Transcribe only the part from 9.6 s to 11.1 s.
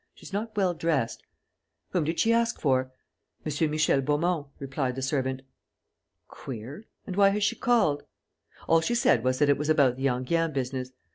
about the Enghien business....